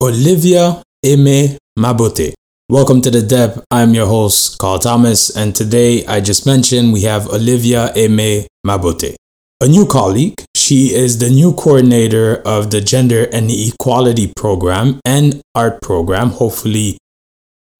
[0.00, 2.32] Olivia Aimee Mabote.
[2.68, 3.64] Welcome to the Dep.
[3.68, 9.16] I'm your host, Carl Thomas, and today I just mentioned we have Olivia Aimee Mabote,
[9.60, 10.34] a new colleague.
[10.54, 16.30] She is the new coordinator of the Gender and Equality Program and Art Program.
[16.30, 16.96] Hopefully,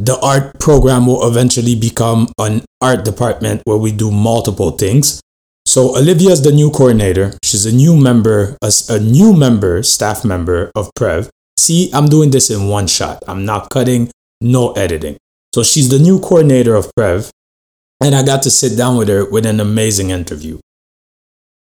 [0.01, 5.21] the art program will eventually become an art department where we do multiple things.
[5.67, 7.35] So Olivia is the new coordinator.
[7.45, 11.29] She's a new member, a, a new member, staff member of Prev.
[11.59, 13.25] See, I'm doing this in one shot.
[13.27, 15.17] I'm not cutting, no editing.
[15.53, 17.31] So she's the new coordinator of Prev,
[18.01, 20.61] and I got to sit down with her with an amazing interview.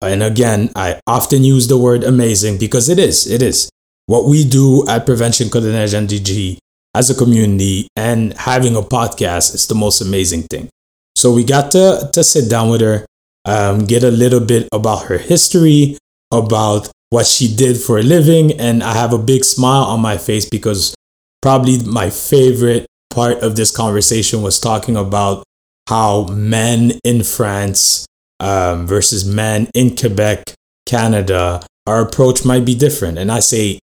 [0.01, 3.25] And again, I often use the word amazing because it is.
[3.25, 3.71] It is.
[4.05, 6.59] What we do at Prevention Code NDG
[6.93, 10.69] as a community and having a podcast is the most amazing thing.
[11.15, 13.07] So we got to, to sit down with her,
[13.45, 15.97] um, get a little bit about her history,
[16.31, 18.51] about what she did for a living.
[18.59, 20.95] And I have a big smile on my face because
[21.41, 25.43] probably my favorite part of this conversation was talking about
[25.87, 28.05] how men in France
[28.39, 30.43] um, versus men in Quebec,
[30.85, 33.17] Canada, our approach might be different.
[33.17, 33.79] And I say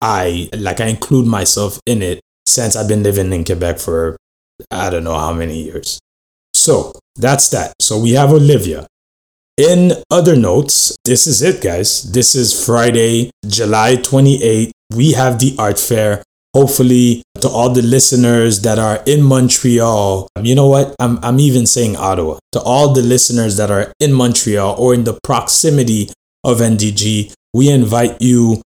[0.00, 4.16] I, like I include myself in it since I've been living in Quebec for
[4.70, 5.98] I don't know how many years.
[6.54, 7.74] So that's that.
[7.80, 8.86] So we have Olivia.
[9.60, 12.10] In other notes, this is it, guys.
[12.12, 14.70] This is Friday, July 28th.
[14.96, 16.22] We have the art fair.
[16.56, 20.96] Hopefully, to all the listeners that are in Montreal, you know what?
[20.98, 22.38] I'm, I'm even saying Ottawa.
[22.52, 26.08] To all the listeners that are in Montreal or in the proximity
[26.42, 28.62] of NDG, we invite you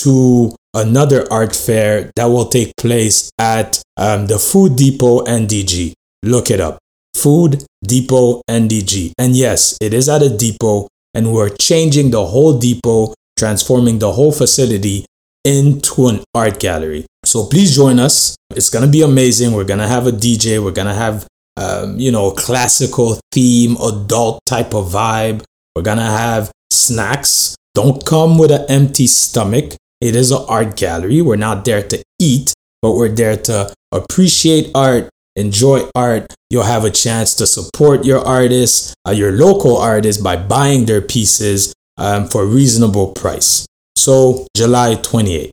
[0.00, 5.92] to another art fair that will take place at um, the Food Depot NDG.
[6.22, 6.78] Look it up.
[7.22, 9.12] Food Depot NDG.
[9.18, 14.12] And yes, it is at a depot, and we're changing the whole depot, transforming the
[14.12, 15.04] whole facility
[15.44, 17.06] into an art gallery.
[17.24, 18.36] So please join us.
[18.50, 19.52] It's gonna be amazing.
[19.52, 20.62] We're gonna have a DJ.
[20.62, 25.42] We're gonna have um, you know classical theme, adult type of vibe.
[25.74, 27.56] We're gonna have snacks.
[27.74, 29.74] Don't come with an empty stomach.
[30.00, 31.22] It is an art gallery.
[31.22, 36.34] We're not there to eat, but we're there to appreciate art, enjoy art.
[36.50, 41.00] You'll have a chance to support your artists, uh, your local artists, by buying their
[41.00, 43.66] pieces um, for a reasonable price.
[43.96, 45.50] So, July 28th.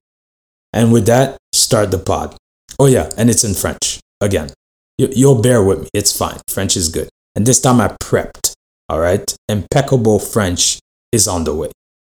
[0.74, 2.36] And with that, start the pod.
[2.80, 4.00] Oh, yeah, and it's in French.
[4.22, 4.50] Again,
[4.98, 5.88] you, you'll bear with me.
[5.94, 6.40] It's fine.
[6.48, 7.10] French is good.
[7.36, 8.54] And this time I prepped.
[8.88, 9.36] All right.
[9.50, 10.80] Impeccable French
[11.12, 11.72] is on the way.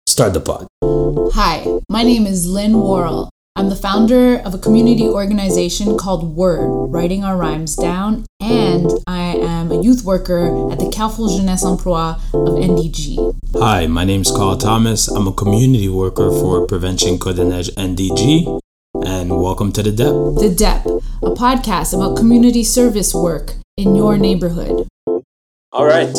[0.07, 0.67] Start the pod.
[1.33, 3.29] Hi, my name is Lynn Worrell.
[3.57, 9.35] I'm the founder of a community organization called Word, Writing Our Rhymes Down, and I
[9.35, 13.35] am a youth worker at the Carrefour Jeunesse Emploi of NDG.
[13.59, 15.07] Hi, my name is Carl Thomas.
[15.09, 18.59] I'm a community worker for Prevention Codenage NDG,
[19.05, 20.13] and welcome to The Dep.
[20.41, 20.85] The Dep,
[21.21, 24.87] a podcast about community service work in your neighborhood.
[25.73, 26.15] All right,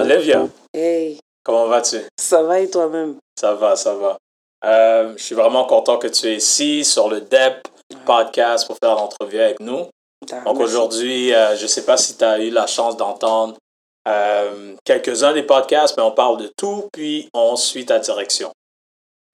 [0.00, 1.98] Olivia, Hey, comment vas-tu?
[2.18, 3.16] ça va et toi-même?
[3.38, 4.16] Ça va, ça va.
[4.64, 7.68] Euh, je suis vraiment content que tu es ici sur le DEP
[8.04, 9.86] podcast pour faire l'entrevue avec nous.
[10.32, 13.56] Ah, Donc aujourd'hui, euh, je ne sais pas si tu as eu la chance d'entendre
[14.08, 18.50] euh, quelques-uns des podcasts, mais on parle de tout, puis on suit ta direction.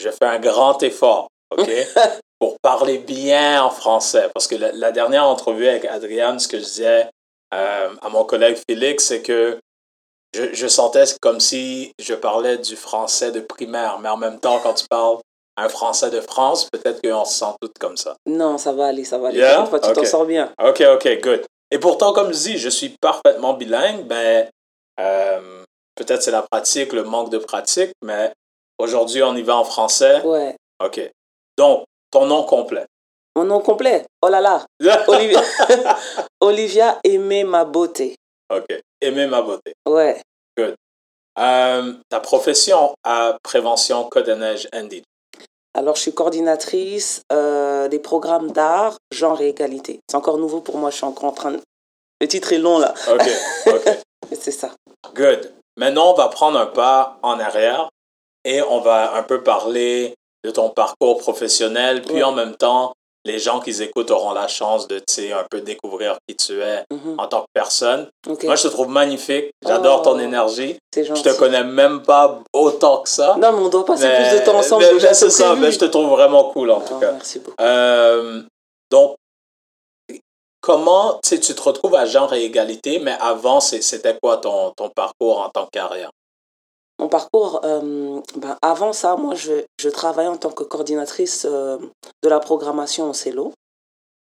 [0.00, 1.70] Je fais un grand effort, OK,
[2.40, 4.28] pour parler bien en français.
[4.34, 7.08] Parce que la, la dernière entrevue avec Adriane, ce que je disais
[7.50, 9.58] à mon collègue Félix, c'est que
[10.34, 14.60] je, je sentais comme si je parlais du français de primaire, mais en même temps,
[14.62, 15.18] quand tu parles
[15.56, 18.16] un français de France, peut-être qu'on se sent toutes comme ça.
[18.26, 19.38] Non, ça va aller, ça va aller.
[19.38, 19.68] Yeah?
[19.70, 20.52] Tu t'en sors bien.
[20.62, 21.44] Ok, ok, good.
[21.70, 24.48] Et pourtant, comme je dis, je suis parfaitement bilingue, ben,
[25.00, 28.32] euh, peut-être c'est la pratique, le manque de pratique, mais
[28.78, 30.22] aujourd'hui, on y va en français.
[30.22, 30.56] Ouais.
[30.82, 31.00] Ok.
[31.58, 32.86] Donc, ton nom complet.
[33.36, 34.04] Mon nom complet?
[34.20, 34.66] Oh là là!
[35.08, 35.42] Olivia,
[36.40, 38.14] Olivia Aimée ma beauté.
[38.56, 38.80] Ok.
[39.00, 39.74] Aimer ma beauté.
[39.86, 40.20] Ouais.
[41.38, 45.02] Euh, ta profession à Prévention Code-Neige ND.
[45.74, 50.00] Alors, je suis coordinatrice euh, des programmes d'art, genre et égalité.
[50.10, 51.60] C'est encore nouveau pour moi, je suis encore en train de...
[52.20, 52.92] Le titre est long, là.
[53.10, 53.26] Ok,
[53.66, 53.98] ok.
[54.38, 54.70] C'est ça.
[55.14, 55.52] Good.
[55.78, 57.88] Maintenant, on va prendre un pas en arrière
[58.44, 60.14] et on va un peu parler
[60.44, 62.22] de ton parcours professionnel, puis Ouais.
[62.24, 62.92] en même temps,
[63.24, 66.84] les gens qui écoutent auront la chance de, tu un peu découvrir qui tu es
[66.90, 67.14] Mhm.
[67.18, 68.08] en tant que personne.
[68.26, 69.50] Moi, je te trouve magnifique.
[69.64, 70.04] J'adore Oh.
[70.10, 70.76] ton énergie.
[70.92, 71.22] C'est Je gentil.
[71.22, 73.36] te connais même pas autant que ça.
[73.40, 74.84] Non, mais on doit passer mais- plus de temps ensemble.
[74.84, 77.12] mais- déjà, mais c'est ça, mais je te trouve vraiment cool en tout Oh, cas.
[77.12, 77.54] Merci beaucoup.
[77.60, 78.42] Euh,
[78.90, 79.14] donc,
[80.60, 84.88] comment tu te retrouves à genre et égalité, mais avant, c'est- c'était quoi ton, ton
[84.90, 86.10] parcours en tant que carrière?
[86.98, 92.38] Mon parcours, ben, avant ça, moi, je, je travaillais en tant que coordinatrice de la
[92.38, 93.52] programmation au CELO.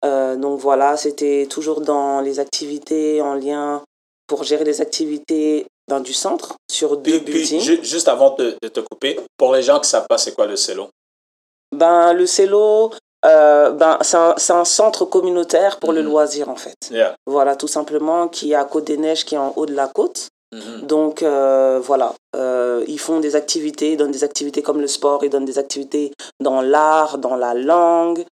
[0.03, 3.83] donc voilà, c'était toujours dans les activités en lien
[4.27, 5.67] pour gérer les activités
[6.03, 7.83] du centre sur deux buildings.
[7.83, 10.47] juste avant de, de, te couper, pour les gens qui ne savent pas c'est quoi
[10.47, 10.89] le CELO
[11.71, 12.91] ben, Le CELO,
[13.25, 16.05] euh, ben, c'est un, un, centre communautaire pour le mm-hmm.
[16.05, 16.75] loisir en fait.
[17.25, 19.87] Voilà, tout simplement, qui est à Côte des Neiges, qui est en haut de la
[19.87, 20.27] côte.
[20.55, 20.85] Mm-hmm.
[20.85, 25.23] Donc euh, voilà, euh, ils font des activités, ils donnent des activités comme le sport,
[25.23, 28.25] ils donnent des activités dans l'art, dans la langue,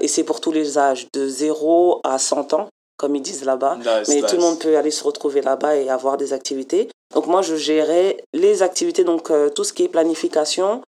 [0.00, 3.78] et c'est pour tous les âges, de 0 à 100 ans comme ils disent là-bas.
[4.08, 6.88] Mais tout le monde peut aller se retrouver là-bas et avoir des activités.
[7.14, 10.82] Donc moi, je gérais les activités, donc euh, tout ce qui est planification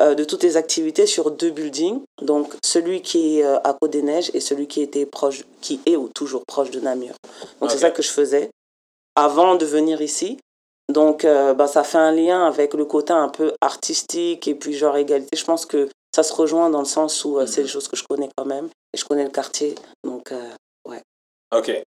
[0.00, 2.00] euh, de toutes les activités sur deux buildings.
[2.22, 5.80] Donc celui qui est euh, à Côte des Neiges et celui qui était proche, qui
[5.86, 7.14] est ou toujours proche de Namur.
[7.60, 8.50] Donc c'est ça que je faisais
[9.16, 10.38] avant de venir ici.
[10.88, 14.96] Donc bah, ça fait un lien avec le côté un peu artistique et puis genre
[14.96, 15.36] égalité.
[15.36, 17.68] Je pense que ça se rejoint dans le sens où c'est des mhm.
[17.68, 19.76] choses que je connais quand même et je connais le quartier.
[20.02, 20.32] Donc
[21.52, 21.82] OK.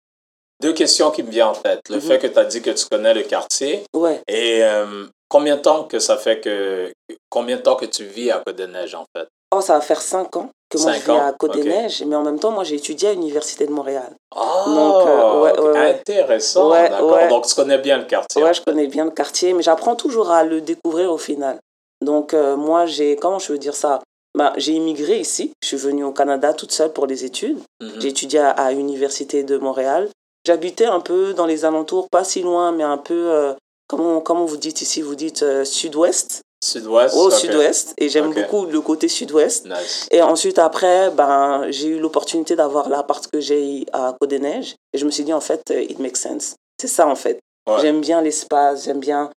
[0.62, 1.80] Deux questions qui me viennent en tête.
[1.88, 2.02] Le mhm.
[2.02, 3.84] fait que tu as dit que tu connais le quartier.
[3.94, 4.20] Ouais.
[4.28, 6.92] Et euh, combien de temps que ça fait que.
[7.28, 9.26] Combien de temps que tu vis à Côte-des-Neiges, en fait?
[9.54, 12.38] Oh, ça va faire cinq ans que moi je vis à Côte-des-Neiges, mais en même
[12.38, 14.12] temps, moi j'ai étudié à l'Université de Montréal.
[14.34, 16.70] Oh, Donc, euh, ouais, ouais, intéressant.
[16.70, 17.28] D'accord.
[17.28, 18.42] Donc tu connais bien le quartier.
[18.42, 21.58] Ouais, je connais bien le quartier, mais j'apprends toujours à le découvrir au final.
[22.04, 23.16] Donc, euh, moi, j'ai.
[23.16, 24.00] Comment je veux dire ça?
[24.36, 25.52] Bah, j'ai immigré ici.
[25.62, 27.58] Je suis venue au Canada toute seule pour les études.
[27.80, 28.00] Mhm.
[28.00, 30.08] J'ai étudié à, l'Université de Montréal.
[30.46, 33.54] J'habitais un peu dans les alentours, pas si loin, mais un peu, euh,
[33.88, 35.00] comment, comment vous dites ici?
[35.00, 37.14] Vous dites euh, sud-ouest Sud-ouest.
[37.14, 37.94] Au sud-ouest.
[37.98, 39.68] Et j'aime beaucoup le côté sud-ouest.
[40.10, 44.74] Et ensuite, après, ben, j'ai eu l'opportunité d'avoir l'appart que j'ai à Côte-des-Neiges.
[44.94, 46.54] Et je me suis dit, en fait, euh, it makes sense.
[46.80, 47.38] C'est ça, en fait.
[47.80, 49.30] J'aime bien l'espace, j'aime bien.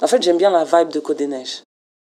[0.00, 1.62] En fait, j'aime bien la vibe de Côte-des-Neiges.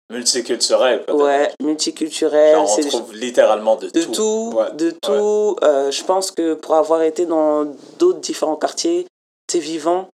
[0.09, 1.23] Multiculturel, peut-être.
[1.23, 2.57] Ouais, multiculturel.
[2.57, 4.53] on trouve littéralement de, de tout.
[4.75, 5.55] De tout.
[5.63, 7.65] Euh, je pense que pour avoir été dans
[7.99, 9.07] d'autres différents quartiers,
[9.49, 10.07] c'est vivant.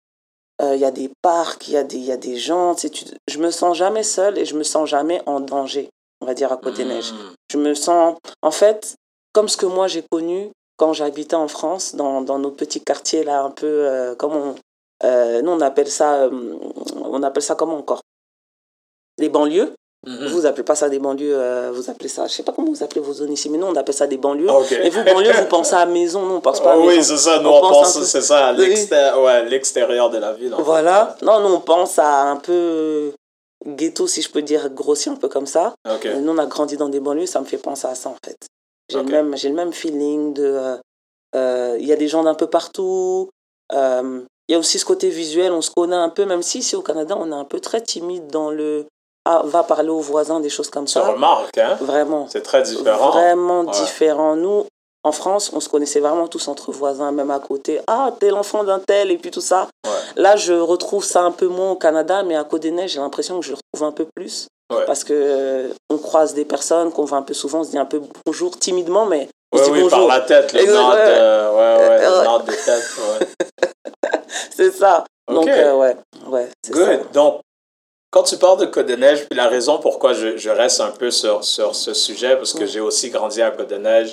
[0.60, 2.74] Euh, il y a des parcs, il y, a des, y a des gens.
[2.74, 2.88] Tu,
[3.28, 5.88] je me sens jamais seule et je me sens jamais en danger,
[6.20, 7.12] on va dire, à côté neige.
[7.12, 7.34] Hmm.
[7.52, 8.94] Je me sens, en fait,
[9.32, 13.24] comme ce que moi j'ai connu quand j'habitais en France, dans, dans nos petits quartiers
[13.24, 14.54] là, un peu, euh, comme on,
[15.02, 18.02] nous on appelle ça, on appelle ça comment encore?
[19.18, 19.74] Les banlieues.
[20.06, 20.28] Mhm.
[20.28, 22.82] Vous appelez pas ça des banlieues, euh, vous appelez ça, je sais pas comment vous
[22.82, 24.48] appelez vos zones ici, mais nous on appelle ça des banlieues.
[24.82, 26.88] Et vous, banlieues, vous pensez à maison, non, on pense pas à maison.
[26.88, 28.52] Oui, c'est ça, nous on, pense, c'est ça, à
[29.42, 30.54] l'extérieur de la ville.
[30.58, 33.12] Voilà, non, nous on pense à un peu
[33.66, 35.74] ghetto, si je peux dire, grossier, un peu comme ça.
[36.04, 38.38] Nous on a grandi dans des banlieues, ça me fait penser à ça en fait.
[38.90, 40.44] J'ai le, même, le même feeling de.
[40.44, 40.76] Euh,
[41.36, 43.28] euh, il y a des gens d'un peu partout.
[43.70, 46.74] Il y a aussi ce côté visuel, on se connaît un peu, même si ici
[46.74, 48.86] au Canada on est un peu très timide dans le
[49.26, 51.02] ah, va parler aux voisins, des choses comme ça.
[51.02, 52.26] Ça remarque, hein Vraiment.
[52.30, 53.10] C'est très différent.
[53.10, 54.36] Vraiment différent.
[54.36, 54.66] Nous,
[55.02, 57.80] en France, on se connaissait vraiment tous entre voisins, même à côté.
[57.86, 59.68] Ah, t'es l'enfant d'un tel, et puis tout ça.
[60.16, 63.46] Là, je retrouve ça un peu moins au Canada, mais à Côte-des-Neiges, j'ai l'impression que
[63.46, 64.48] je le retrouve un peu plus.
[64.86, 67.78] Parce que euh, on croise des personnes qu'on voit un peu souvent, on se dit
[67.78, 71.88] un peu bonjour timidement, mais on se dit oui, par la tête, le nord, ouais,
[71.88, 74.20] ouais, le nord de tête,
[74.56, 75.04] c'est ça.
[75.28, 75.96] Donc, euh, ouais,
[76.28, 76.48] ouais.
[76.70, 77.10] Good.
[77.12, 77.40] Donc,
[78.10, 81.44] quand tu parles de Côte-des-Neiges, puis la raison pourquoi je, je, reste un peu sur,
[81.44, 84.12] sur ce sujet, parce que j'ai aussi grandi à Côte-des-Neiges,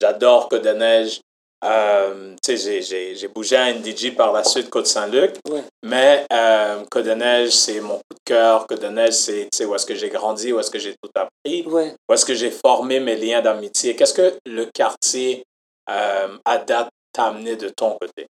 [0.00, 1.20] j'adore Côte-des-neiges.
[1.64, 5.36] Euh, j'ai bougé à NDG par la suite, Côte-Saint-Luc,
[5.82, 8.66] mais euh, Côte-des-Neiges, c'est mon coup de cœur.
[8.66, 12.26] Côte-des-Neiges, c'est où est-ce que j'ai grandi, où est-ce que j'ai tout appris, où est-ce
[12.26, 13.96] que j'ai formé mes liens d'amitié.
[13.96, 15.44] Qu'est-ce que le quartier
[15.88, 18.26] euh, à date t'a amené de ton côté?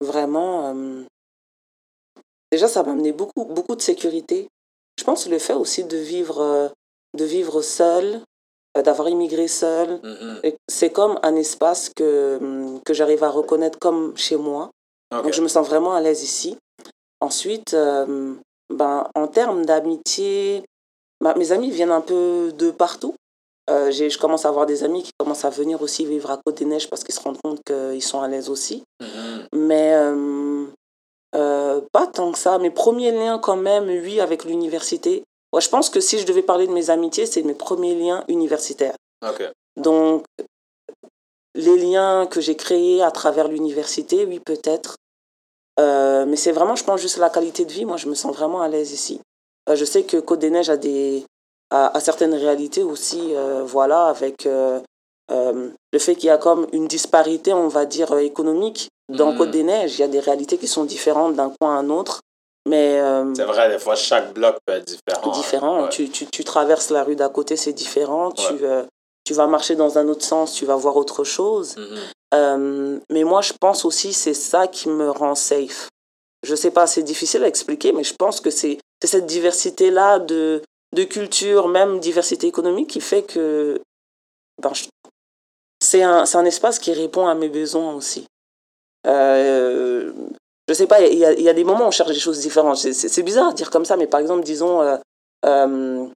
[0.00, 1.02] Vraiment, euh,
[2.52, 4.48] déjà, ça m'a amené beaucoup, beaucoup de sécurité.
[4.98, 6.68] Je pense le fait aussi de vivre, euh,
[7.16, 8.20] de vivre seul,
[8.76, 10.54] euh, d'avoir immigré seul, mm-hmm.
[10.68, 14.70] c'est comme un espace que, hum, que j'arrive à reconnaître comme chez moi.
[15.10, 16.56] Donc, je me sens vraiment à l'aise ici.
[17.20, 18.34] Ensuite, euh,
[18.70, 20.64] ben, en termes d'amitié,
[21.20, 23.14] ben, mes amis viennent un peu de partout.
[23.68, 27.04] je commence à avoir des amis qui commencent à venir aussi vivre à Côte-des-Neiges parce
[27.04, 28.84] qu'ils se rendent compte qu'ils sont à l'aise aussi.
[29.02, 29.46] Mm-hmm.
[29.52, 30.41] Mais euh,
[31.32, 32.58] pas tant que ça.
[32.58, 35.24] Mes premiers liens, quand même, oui, avec l'université.
[35.52, 38.24] Ouais, je pense que si je devais parler de mes amitiés, c'est mes premiers liens
[38.28, 38.96] universitaires.
[39.76, 40.24] Donc,
[41.54, 44.96] les liens que j'ai créés à travers l'université, oui, peut-être.
[45.78, 47.84] Euh, mais c'est vraiment, je pense, juste la qualité de vie.
[47.84, 49.20] Moi, je me sens vraiment à l'aise ici.
[49.68, 51.24] Euh, je sais que Côte-des-Neiges a, des,
[51.70, 53.34] a, certaines réalités aussi,
[53.64, 54.46] voilà, avec
[55.28, 59.38] le fait qu'il y a comme une disparité, on va dire, économique dans hmm.
[59.38, 61.90] Côte des Neiges, il y a des réalités qui sont différentes d'un coin à un
[61.90, 62.20] autre.
[62.68, 63.00] Mais.
[63.00, 65.22] euh, C'est vrai, des fois, chaque bloc peut être différent.
[65.24, 65.32] hein.
[65.32, 65.82] différent.
[65.84, 65.88] Ouais.
[65.88, 68.30] Tu, tu, tu traverses la rue d'à côté, c'est différent.
[68.32, 68.84] Tu, euh,
[69.24, 71.76] tu vas marcher dans un autre sens, tu vas voir autre chose.
[71.76, 71.98] Mhm.
[72.34, 75.88] Euh, mais moi, je pense aussi c'est ça qui me rend safe.
[76.44, 80.18] Je sais pas, c'est difficile à expliquer, mais je pense que c'est c'est cette diversité-là
[80.20, 80.62] de,
[80.94, 83.80] de culture, même diversité économique, qui fait que
[84.62, 84.72] ben,
[85.80, 88.26] c'est un, c'est un espace qui répond à mes besoins aussi.
[89.06, 90.12] Euh,
[90.68, 92.38] je sais pas, il y, a- y a des moments où on cherche des choses
[92.40, 92.76] différentes.
[92.76, 94.96] C'est- bizarre de dire comme ça, mais par exemple, disons, euh,
[95.44, 96.06] euh,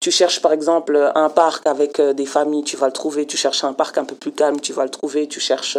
[0.00, 3.26] tu cherches par exemple un parc avec des familles, tu vas le trouver.
[3.26, 5.26] Tu cherches un parc un peu plus calme, tu vas le trouver.
[5.28, 5.78] Tu cherches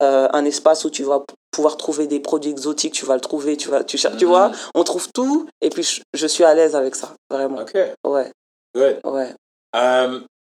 [0.00, 3.56] un espace où tu vas pouvoir trouver des produits exotiques, tu vas le trouver.
[3.56, 6.52] Tu, vas, tu, cherches, tu vois, on trouve tout et puis je, je suis à
[6.54, 7.60] l'aise avec ça, vraiment.
[7.62, 8.30] OK, Ouais,
[8.74, 9.00] good.
[9.04, 9.34] ouais.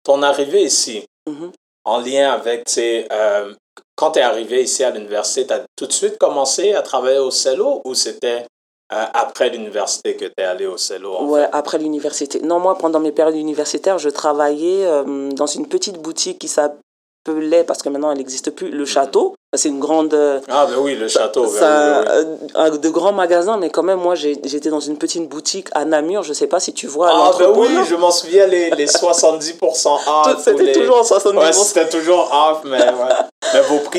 [0.03, 1.51] Ton arrivée ici, Mhm.
[1.86, 3.53] en lien avec, euh,
[3.95, 7.19] quand tu es arrivé ici à l'université, tu as tout de suite commencé à travailler
[7.19, 8.45] au cello ou c'était
[8.91, 11.15] euh, après l'université que tu es allé au cello?
[11.15, 11.50] en Ouais, fait?
[11.53, 12.41] après l'université.
[12.41, 17.63] Non, moi, pendant mes périodes universitaires, je travaillais euh, dans une petite boutique qui s'appelait,
[17.63, 19.35] parce que maintenant elle n'existe plus, Le Château.
[19.55, 20.15] C'est une grande.
[20.15, 21.45] euh, Ah, ben oui, le château.
[21.47, 22.47] ça, ben oui.
[22.55, 26.23] un- de grands magasins, mais quand même, moi, j'étais dans une petite boutique à Namur.
[26.23, 27.12] Je sais pas si tu vois.
[27.13, 30.41] Ah, ben oui, je m'en souviens, les, les 70% off.
[30.43, 30.71] C'était les...
[30.71, 31.38] toujours en 70%.
[31.38, 33.13] Ouais, c'était toujours off, mais, ouais.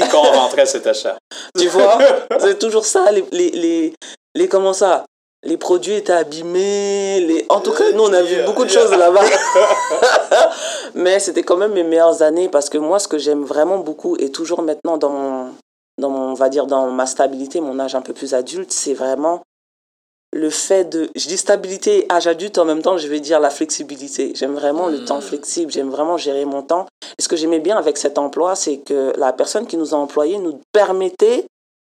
[0.00, 1.16] quand on rentrait, c'était cher.
[1.58, 1.98] tu vois
[2.38, 3.10] C'est toujours ça.
[3.12, 3.94] Les, les, les,
[4.34, 5.04] les- comment ça
[5.46, 7.20] les produits étaient abîmés.
[7.20, 7.44] Les...
[7.50, 9.20] En tout cas, nous, on a vu beaucoup de choses là-bas.
[10.94, 14.16] Mais c'était quand même mes meilleures années parce que moi, ce que j'aime vraiment beaucoup
[14.18, 15.50] et toujours maintenant dans mon,
[15.98, 18.94] dans mon, on va dire, dans ma stabilité, mon âge un peu plus adulte, c'est
[18.94, 19.42] vraiment
[20.34, 21.08] le fait de...
[21.14, 24.32] Je dis stabilité, âge adulte, en même temps, je vais dire la flexibilité.
[24.34, 25.04] J'aime vraiment le Mm.
[25.04, 26.86] temps flexible, j'aime vraiment gérer mon temps.
[27.18, 29.96] Et ce que j'aimais bien avec cet emploi, c'est que la personne qui nous a
[29.96, 31.46] employés nous permettait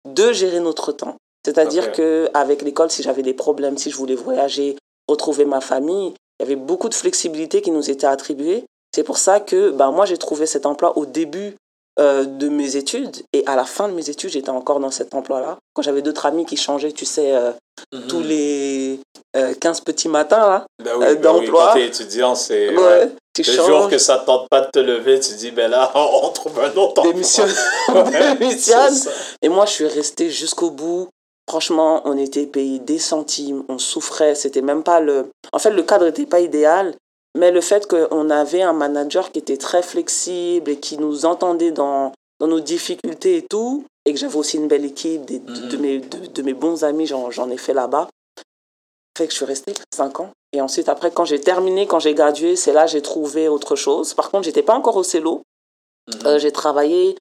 [0.08, 1.16] de gérer notre temps.
[1.46, 1.94] C'est-à-dire Ok.
[1.94, 4.76] que avec l'école, si j'avais des problèmes, si je voulais voyager,
[5.08, 8.66] retrouver ma famille, il y avait beaucoup de flexibilité qui nous était attribuée.
[8.94, 11.56] C'est pour ça que ben, moi, j'ai trouvé cet emploi au début
[12.00, 15.14] euh, de mes études et à la fin de mes études, j'étais encore dans cet
[15.14, 15.58] emploi-là.
[15.74, 17.52] Quand j'avais d'autres amis qui changeaient, tu sais, euh,
[17.92, 18.08] Mhm.
[18.08, 19.00] tous les
[19.36, 21.68] euh, 15 petits matins, là, Ben oui, euh, ben oui, d'emploi.
[21.70, 22.76] Quand t'es étudiant, c'est.
[22.76, 25.92] ouais, Le jour que ça te tente pas de te lever, tu dis, ben là,
[25.96, 27.14] on trouve un autre emploi.
[27.14, 27.50] démissionne.
[29.42, 31.10] Et moi, je suis restée jusqu'au bout.
[31.50, 34.34] Franchement, on était payé des centimes, on souffrait.
[34.36, 35.30] C'était même pas le.
[35.52, 36.96] En fait, le cadre n'était pas idéal,
[37.38, 41.72] mais le fait qu'on avait un manager qui était très flexible et qui nous entendait
[41.72, 45.52] dans, dans nos difficultés et tout, et que j'avais aussi une belle équipe, des- de,
[45.52, 45.70] Mhm.
[45.70, 48.08] de mes, de, de mes bons amis, j'en ai fait là-bas,
[49.18, 50.32] fait que je suis restée 5 ans.
[50.56, 53.76] Et ensuite, après, quand j'ai terminé, quand j'ai gradué, c'est là que j'ai trouvé autre
[53.76, 54.14] chose.
[54.14, 55.42] Par contre, j'étais pas encore au cello.
[56.08, 56.28] Mhm.
[56.28, 57.16] Euh, j'ai travaillé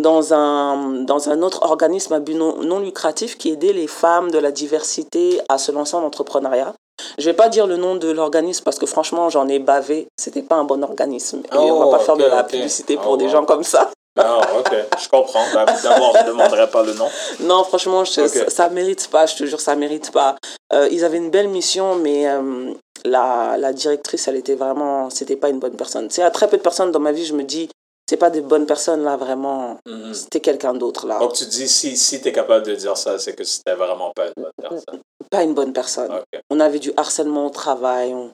[0.00, 4.30] dans un, dans un autre organisme à but non, non lucratif qui aidait les femmes
[4.30, 6.74] de la diversité à se lancer en entrepreneuriat.
[7.18, 10.06] Je vais pas dire le nom de l'organisme parce que franchement, j'en ai bavé.
[10.16, 11.42] C'était pas un bon organisme.
[11.52, 13.30] Et on Oh, va pas faire de la publicité Oh, pour des wow.
[13.32, 13.90] gens comme ça.
[14.20, 15.44] Ah, ok, je comprends.
[15.54, 17.06] Ben, D'abord, je ne demanderai pas le nom.
[17.40, 20.34] Non, franchement, je- ça, ça mérite pas, je te jure, ça mérite pas.
[20.72, 22.72] Euh, ils avaient une belle mission, mais euh,
[23.04, 26.08] la, la directrice, elle était vraiment, c'était pas une bonne personne.
[26.10, 27.68] C'est à très peu de personnes dans ma vie, je me dis,
[28.08, 29.78] c'est pas des bonnes personnes là, vraiment.
[29.86, 30.14] Mhm.
[30.14, 31.18] C'était quelqu'un d'autre là.
[31.18, 34.12] Donc, tu dis, si, si tu es capable de dire ça, c'est que c'était vraiment
[34.16, 35.00] pas une bonne personne.
[35.30, 36.10] Pas une bonne personne.
[36.48, 38.14] On avait du harcèlement au travail.
[38.14, 38.30] On...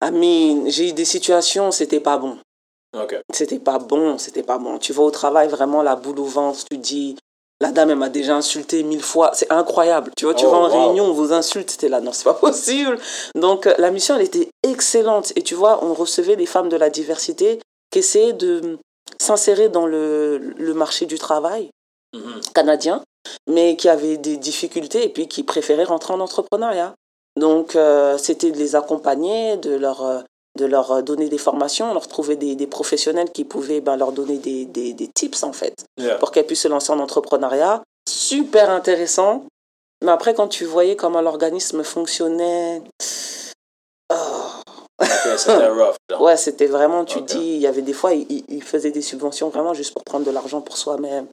[0.00, 2.38] Amine, j'ai eu des situations, c'était pas bon.
[3.32, 4.78] C'était pas bon, c'était pas bon.
[4.78, 7.16] Tu vas au travail, vraiment la boule au ventre, tu dis,
[7.60, 9.32] la dame, elle m'a déjà insulté mille fois.
[9.34, 10.10] C'est incroyable.
[10.16, 10.86] Tu vois, tu Oh, vas en wow.
[10.86, 12.98] réunion, on vous insulte, c'était là, non, c'est pas possible.
[13.34, 15.32] Donc, euh, la mission, elle était excellente.
[15.36, 17.58] Et tu vois, on recevait des femmes de la diversité
[17.94, 18.78] qui essayaient de
[19.20, 21.70] s'insérer dans le, le marché du travail
[22.12, 22.40] Mhm.
[22.54, 23.02] canadiens,
[23.48, 26.94] mais qui avaient des difficultés et puis qui préféraient rentrer en entrepreneuriat.
[27.36, 30.20] Donc, euh, c'était de les accompagner, de leur, euh,
[30.58, 34.38] de leur donner des formations, leur trouver des, des professionnels qui pouvaient ben, leur donner
[34.38, 36.16] des, des, des tips, en fait, Yeah.
[36.18, 37.82] pour qu'elles puissent se lancer en entrepreneuriat.
[38.08, 39.44] Super intéressant.
[40.04, 42.82] Mais après, quand tu voyais comment l'organisme fonctionnait,
[44.12, 44.14] oh,
[45.36, 45.96] C'était rough.
[46.10, 46.20] genre.
[46.22, 49.48] ouais, c'était vraiment, tu dis, il y avait des fois, ils ils- faisaient des subventions
[49.48, 51.26] vraiment juste pour prendre de l'argent pour soi-même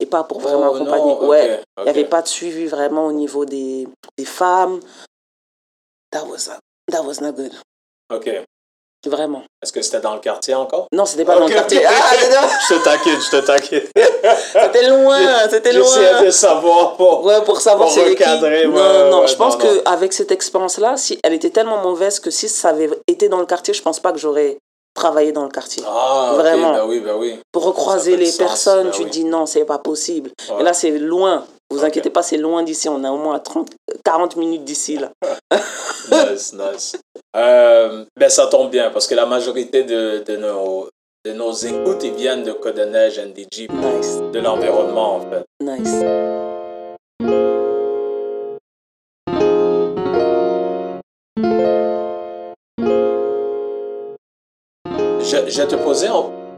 [0.00, 1.14] et pas pour vraiment Oh, accompagner.
[1.14, 4.78] non, ouais, il n'y avait pas de suivi vraiment au niveau des, des femmes.
[6.12, 6.48] That was,
[6.90, 7.52] that was not good.
[8.10, 8.30] Ok.
[9.08, 9.42] Vraiment.
[9.62, 10.86] Est-ce que c'était dans le quartier encore?
[10.92, 11.84] Non, c'était pas dans le quartier.
[11.84, 11.90] Ah,
[12.68, 13.82] Je te taquine, je te taquine.
[14.52, 15.18] c'était loin,
[15.50, 16.22] c'était J'essayais loin.
[16.22, 16.94] de savoir.
[16.96, 17.24] Pour...
[17.24, 18.22] Ouais, pour savoir pour c'est qui.
[18.24, 22.30] recadrer, Non, non, ouais, je pense qu'avec cette expérience-là, si elle était tellement mauvaise que
[22.30, 24.58] si ça avait été dans le quartier, je pense pas que j'aurais
[24.94, 25.82] travaillé dans le quartier.
[25.86, 26.72] Ah, Vraiment.
[26.72, 27.38] ben oui, ben oui.
[27.52, 29.10] Pour recroiser les sens, personnes, ben tu oui.
[29.10, 30.30] dis non, c'est pas possible.
[30.58, 31.44] Et là, c'est loin.
[31.70, 32.88] Vous inquiétez pas, c'est loin d'ici.
[32.88, 33.70] On a au moins 30,
[34.04, 35.12] 40 minutes d'ici, là.
[36.10, 36.96] nice, nice.
[37.36, 40.88] Euh, ben, ça tombe bien parce que la majorité de, de, nos,
[41.26, 45.44] de nos écoutes, ils viennent de Code Neige, NDG, Nice, de l'environnement, en fait.
[45.60, 46.02] nice.
[55.20, 56.08] Je, je te posais,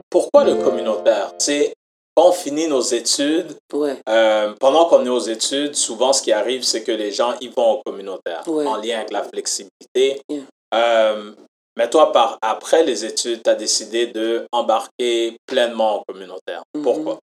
[0.08, 1.32] pourquoi le communautaire?
[1.38, 1.72] C'est
[2.20, 6.32] quand on finit nos études, Ouais, euh, pendant qu'on est aux études, souvent ce qui
[6.32, 8.66] arrive, c'est que les gens ils vont au communautaire Ouais.
[8.66, 10.20] en lien avec la flexibilité.
[10.28, 10.42] Yeah.
[10.74, 11.34] Euh,
[11.76, 16.62] mais toi, par, après les études, tu as décidé de embarquer pleinement au communautaire.
[16.74, 16.82] Mhm.
[16.82, 17.18] Pourquoi?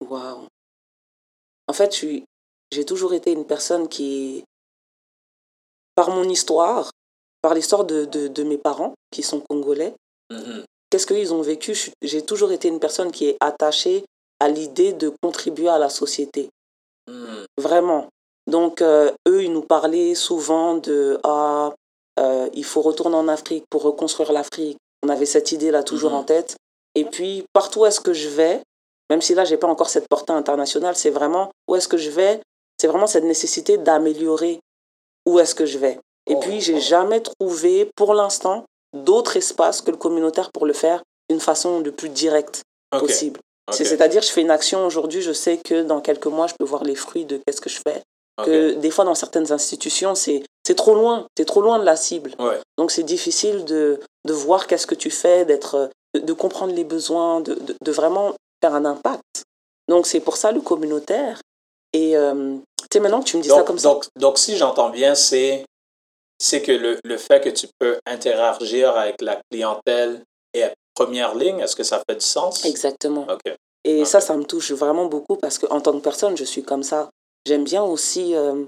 [0.00, 0.46] waouh.
[1.68, 1.94] En fait,
[2.72, 4.44] j'ai toujours été une personne qui,
[5.94, 6.90] par mon histoire,
[7.42, 9.94] par l'histoire de, de, de mes parents, qui sont congolais,
[10.32, 10.64] Mhm.
[10.94, 11.74] Qu'est-ce qu'ils ont vécu?
[11.74, 14.04] Je J'ai toujours été une personne qui est attachée
[14.38, 16.50] à l'idée de contribuer à la société.
[17.10, 17.46] Mhm.
[17.58, 18.06] Vraiment.
[18.46, 21.72] Donc, euh, eux, ils nous parlaient souvent de ah,
[22.20, 24.78] euh, il faut retourner en Afrique pour reconstruire l'Afrique.
[25.02, 26.18] On avait cette idée-là toujours Mhm.
[26.18, 26.56] en tête.
[26.94, 28.62] Et puis, partout où est-ce que je vais,
[29.10, 32.10] même si là, j'ai pas encore cette portée internationale, c'est vraiment où est-ce que je
[32.10, 32.40] vais,
[32.80, 34.60] c'est vraiment cette nécessité d'améliorer
[35.26, 35.98] où est-ce que je vais.
[36.30, 36.80] Et Oh, puis, j'ai oh.
[36.94, 41.92] jamais trouvé, pour l'instant, d'autres espaces que le communautaire pour le faire d'une façon le
[41.92, 43.40] plus directe possible.
[43.70, 46.84] C'est-à-dire, je fais une action aujourd'hui, je sais que dans quelques mois, je peux voir
[46.84, 48.02] les fruits de qu'est-ce que je fais.
[48.44, 50.42] Que des fois, dans certaines institutions, c'est
[50.76, 52.32] trop loin, c'est trop loin de la cible.
[52.38, 52.60] Ouais.
[52.76, 56.84] Donc, c'est difficile de, de voir qu'est-ce que tu fais, d'être, de, de comprendre les
[56.84, 59.44] besoins, de, de, de vraiment faire un impact.
[59.88, 61.40] Donc, c'est pour ça le communautaire.
[61.92, 64.38] Et euh, tu sais, maintenant que tu me dis ça Donc, comme ça, donc, donc,
[64.38, 65.64] si j'entends bien, c'est
[66.38, 70.22] c'est que le, le fait que tu peux interagir avec la clientèle
[70.52, 72.64] est première ligne, est-ce que ça fait du sens?
[72.64, 73.26] exactement.
[73.84, 76.82] Et ça, ça me touche vraiment beaucoup parce qu'en tant que personne, je suis comme
[76.82, 77.10] ça.
[77.46, 78.34] J'aime bien aussi.
[78.34, 78.64] euh,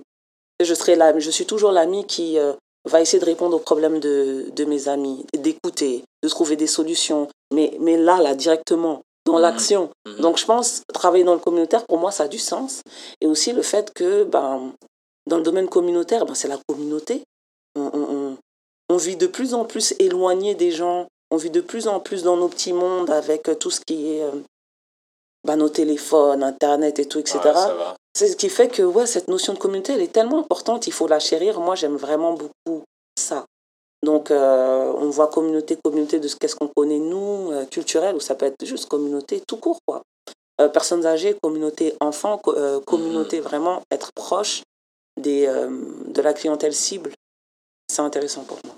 [0.61, 2.53] je, serai la, je suis toujours l'ami qui euh,
[2.85, 7.29] va essayer de répondre aux problèmes de, de mes amis, d'écouter, de trouver des solutions.
[7.55, 9.41] Mais, mais là, là, directement, dans Mhm.
[9.43, 9.91] l'action.
[10.07, 10.21] Mhm.
[10.21, 12.83] Donc, je pense, travailler dans le communautaire, pour moi, ça a du sens.
[13.23, 14.73] Et aussi le fait que, ben,
[15.27, 17.23] dans le domaine communautaire, ben, c'est la communauté.
[17.77, 18.37] On, on, on-
[18.89, 21.07] on vit de plus en plus éloigné des gens.
[21.33, 24.13] On vit de plus en plus dans nos petits mondes avec euh, tout ce qui
[24.13, 24.31] est euh,
[25.45, 27.39] ben, nos téléphones, Internet et tout, etc.
[27.45, 27.51] Ouais.
[28.17, 30.93] C'est ce qui fait que ouais, cette notion de communauté, elle est tellement importante, il
[30.93, 31.59] faut la chérir.
[31.61, 32.85] Moi, j'aime vraiment beaucoup
[33.19, 33.45] ça.
[34.05, 38.21] Donc, euh, on voit communauté, communauté de ce qu'est-ce qu'on connaît, nous, euh, culturel, ou
[38.21, 40.03] ça peut être juste communauté tout court, quoi.
[40.61, 42.55] Euh, personnes âgées, communauté enfants, co-
[42.87, 44.63] communauté vraiment être proche
[45.21, 45.47] des,
[46.07, 47.13] de la clientèle cible.
[47.91, 48.75] C'est intéressant pour moi.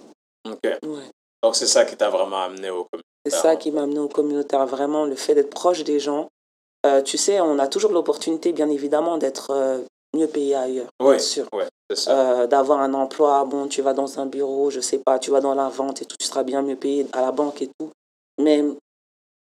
[0.53, 0.61] Ok.
[0.87, 1.11] Ouais.
[1.43, 3.03] Donc, c'est ça qui t'a vraiment amené au communautaire.
[3.27, 6.29] C'est ça qui m'a amené au communautaire, vraiment le fait d'être proche des gens.
[6.87, 9.79] Euh, tu sais, on a toujours l'opportunité, bien évidemment, d'être euh,
[10.17, 11.47] mieux payé ailleurs, Oui, bien sûr.
[11.53, 12.41] ouais, c'est ça.
[12.43, 15.41] Euh, d'avoir un emploi, bon, tu vas dans un bureau, je sais pas, tu vas
[15.41, 17.91] dans la vente et tout, tu seras bien mieux payé à la banque et tout.
[18.41, 18.65] Mais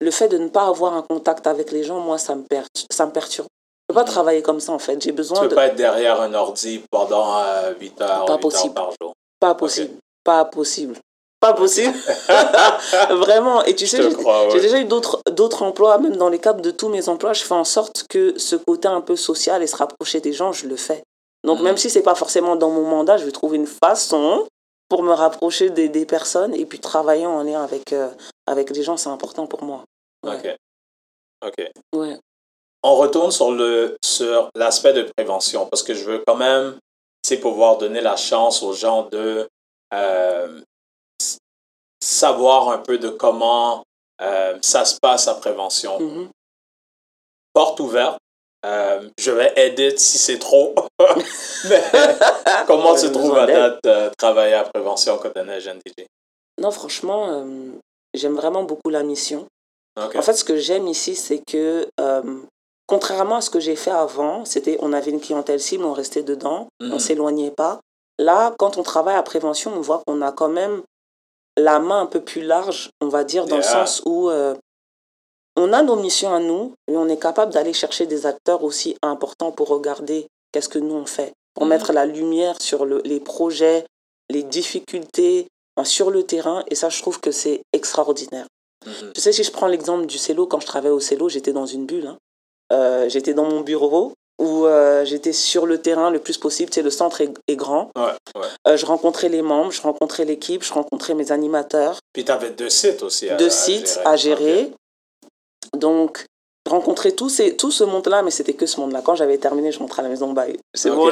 [0.00, 2.62] le fait de ne pas avoir un contact avec les gens, moi, ça me, per
[2.90, 3.46] ça me perturbe.
[3.88, 4.10] Je peux pas Mhm.
[4.12, 4.94] travailler comme ça, en fait.
[4.94, 5.54] J'ai Tu besoin peux de...
[5.54, 8.78] pas être derrière un ordi pendant euh, 8 heures, Pas 8 possible.
[8.78, 9.12] heures par jour.
[9.40, 9.94] Pas possible.
[10.22, 10.96] Pas possible.
[11.40, 11.96] Pas possible.
[13.10, 13.64] Vraiment.
[13.64, 14.60] Et tu sais, j'ai- crois, J'ai ouais.
[14.60, 17.54] déjà eu d'autres d'autres emplois, même dans les cadres de tous mes emplois, je fais
[17.54, 20.76] en sorte que ce côté un peu social et se rapprocher des gens, je le
[20.76, 21.02] fais.
[21.44, 21.64] Donc Mhm.
[21.64, 24.46] même si c'est pas forcément dans mon mandat, je vais trouver une façon
[24.90, 28.10] pour me rapprocher des, des personnes et puis travailler en lien avec, euh,
[28.46, 29.84] avec les gens, c'est important pour moi.
[30.26, 30.36] Ouais.
[30.36, 30.56] Ok.
[31.48, 31.70] Ok.
[31.96, 32.18] Ouais.
[32.82, 36.76] On retourne sur le sur l'aspect de prévention parce que je veux quand même
[37.22, 39.48] c'est pouvoir donner la chance aux gens de
[39.92, 40.60] euh,
[42.02, 43.84] savoir un peu de comment
[44.22, 46.00] euh, ça se passe à prévention.
[46.00, 46.28] Mhm.
[47.52, 48.18] Porte ouverte.
[48.64, 50.74] Euh, je vais aider si c'est trop.
[51.68, 51.82] Mais
[52.66, 56.04] comment trouves besoin à date travailler à prévention quand on est jeune DJ?
[56.58, 57.46] Non, franchement,
[58.12, 59.46] j'aime vraiment beaucoup la mission.
[59.96, 61.88] En fait, ce que j'aime ici, c'est que
[62.90, 66.22] contrairement à ce que j'ai fait avant, c'était on avait une clientèle cible, on restait
[66.22, 66.92] dedans, Mhm.
[66.92, 67.80] on s'éloignait pas.
[68.18, 70.82] Là, quand on travaille à prévention, on voit qu'on a quand même
[71.56, 74.54] la main un peu plus large, on va dire, dans le sens où euh,
[75.56, 78.96] on a nos missions à nous, mais on est capable d'aller chercher des acteurs aussi
[79.02, 81.70] importants pour regarder qu'est-ce que nous on fait, pour Mhm.
[81.70, 83.84] mettre la lumière sur le- les projets,
[84.30, 85.46] les difficultés
[85.84, 88.46] sur le terrain, et ça, je trouve que c'est extraordinaire.
[88.86, 89.12] Mhm.
[89.14, 91.66] Tu sais, si je prends l'exemple du cello, quand je travaillais au cello, j'étais dans
[91.66, 92.06] une bulle.
[92.06, 92.18] hein.
[92.72, 96.70] Euh, j'étais dans mon bureau où euh, j'étais sur le terrain le plus possible.
[96.70, 97.90] Tu sais, le centre est, est grand.
[97.96, 98.02] Ouais,
[98.36, 98.46] ouais.
[98.68, 101.98] Euh, je rencontrais les membres, je rencontrais l'équipe, je rencontrais mes animateurs.
[102.12, 104.06] Puis tu avais deux sites aussi à, deux à sites gérer.
[104.06, 104.72] à gérer.
[105.76, 106.24] Donc,
[106.68, 109.02] rencontré tout, ces, tout ce monde-là, mais c'était que ce monde-là.
[109.04, 110.58] Quand j'avais terminé, je rentrais à la maison, bye.
[110.74, 110.96] C'est Ok.
[110.96, 111.10] bon,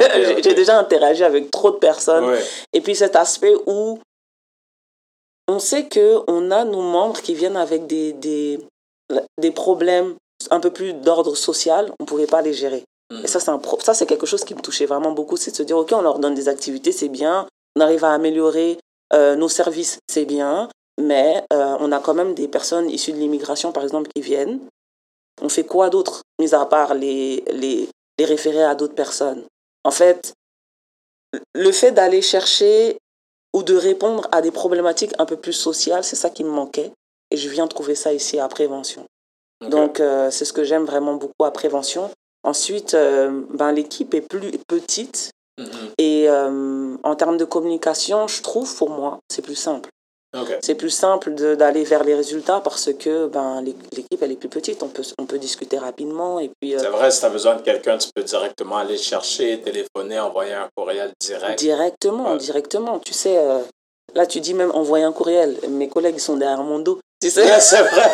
[0.42, 2.24] j'ai déjà interagi avec trop de personnes.
[2.26, 2.42] Ouais.
[2.72, 3.98] Et puis cet aspect où
[5.48, 8.58] on sait que on a nos membres qui viennent avec des, des,
[9.38, 10.14] des problèmes
[10.50, 12.84] un peu plus d'ordre social, on ne pouvait pas les gérer.
[13.10, 13.24] Mhm.
[13.24, 15.50] Et ça, c'est un pro- ça, c'est quelque chose qui me touchait vraiment beaucoup, c'est
[15.50, 18.78] de se dire, OK, on leur donne des activités, c'est bien, on arrive à améliorer
[19.12, 20.68] euh, nos services, c'est bien,
[21.00, 24.60] mais euh, on a quand même des personnes issues de l'immigration, par exemple, qui viennent.
[25.42, 29.44] On fait quoi d'autre, mis à part les, les, les référer à d'autres personnes?
[29.84, 30.34] En fait,
[31.54, 32.98] le fait d'aller chercher
[33.54, 36.92] ou de répondre à des problématiques un peu plus sociales, c'est ça qui me manquait.
[37.30, 39.06] Et je viens trouver ça ici à Prévention.
[39.68, 42.10] Donc, euh, c'est ce que j'aime vraiment beaucoup à Prévention.
[42.44, 45.30] Ensuite, euh, ben, l'équipe est plus petite.
[45.58, 45.66] Mhm.
[45.98, 49.88] Et euh, en termes de communication, je trouve pour moi, c'est plus simple.
[50.62, 54.48] C'est plus simple d'aller vers les résultats parce que ben, l'é- l'équipe, elle est plus
[54.48, 54.80] petite.
[54.84, 56.38] On peut, on peut discuter rapidement.
[56.38, 58.96] Et puis, euh, C'est vrai, si tu as besoin de quelqu'un, tu peux directement aller
[58.96, 61.58] chercher, téléphoner, envoyer un courriel direct.
[61.58, 62.38] directement, Ouais.
[62.38, 63.00] directement.
[63.00, 63.58] Tu sais, euh,
[64.14, 65.56] là, tu dis même envoyer un courriel.
[65.68, 67.00] Mes collègues ils sont derrière mon dos.
[67.20, 68.10] Tu sais, Ouais, c'est vrai.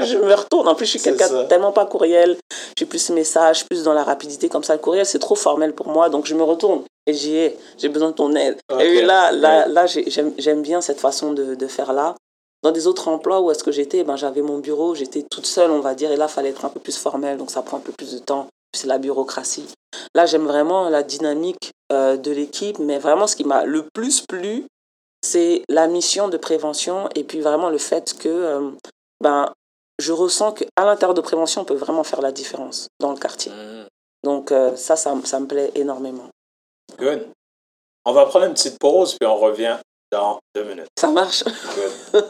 [0.06, 0.66] je me retourne.
[0.66, 2.38] En plus, je suis quelqu'un tellement pas courriel.
[2.50, 4.72] Je suis plus message, plus dans la rapidité comme ça.
[4.74, 6.08] Le courriel, c'est trop formel pour moi.
[6.08, 7.58] Donc, je me retourne et j'y ai.
[7.76, 8.56] J'ai besoin de ton aide.
[8.80, 10.06] Et puis là, là, là j'ai-
[10.38, 12.14] j'aime bien cette façon de, de faire là.
[12.62, 15.70] Dans des autres emplois où est-ce que j'étais, ben, j'avais mon bureau, j'étais toute seule,
[15.70, 16.10] on va dire.
[16.10, 17.36] Et là, il fallait être un peu plus formel.
[17.36, 18.46] Donc, ça prend un peu plus de temps.
[18.74, 19.66] C'est la bureaucratie.
[20.14, 22.78] Là, j'aime vraiment la dynamique euh, de l'équipe.
[22.78, 24.64] Mais vraiment, ce qui m'a le plus plu,
[25.22, 28.70] c'est la mission de prévention et puis vraiment le fait que euh,
[29.22, 29.52] ben,
[29.98, 33.52] je ressens qu'à l'intérieur de prévention, on peut vraiment faire la différence dans le quartier.
[33.52, 33.86] Mhm.
[34.24, 36.28] Donc euh, ça, ça, me- ça me plaît énormément.
[36.98, 37.28] Good.
[38.04, 39.76] On va prendre une petite pause, puis on revient
[40.10, 40.88] dans deux minutes.
[40.98, 42.24] Ça marche Good.